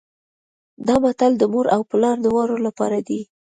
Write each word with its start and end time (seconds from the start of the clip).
دا 0.87 0.95
متل 1.03 1.31
د 1.37 1.43
مور 1.53 1.65
او 1.75 1.81
پلار 1.91 2.17
دواړو 2.25 2.55
لپاره 2.67 2.97
دی 3.07 3.21